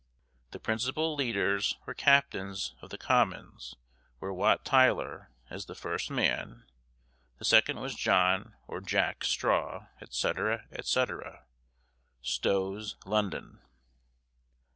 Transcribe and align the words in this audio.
The 0.49 0.57
principal 0.59 1.13
leaders, 1.13 1.77
or 1.85 1.93
captains, 1.93 2.73
of 2.81 2.89
the 2.89 2.97
commons, 2.97 3.75
were 4.19 4.33
Wat 4.33 4.65
Tyler, 4.65 5.29
as 5.51 5.67
the 5.67 5.75
first 5.75 6.09
man; 6.09 6.63
the 7.37 7.45
second 7.45 7.79
was 7.79 7.93
John, 7.93 8.55
or 8.67 8.81
Jack, 8.81 9.23
Straw, 9.23 9.89
etc., 10.01 10.65
etc." 10.71 11.45
STOW'S 12.23 12.95
London. 13.05 13.61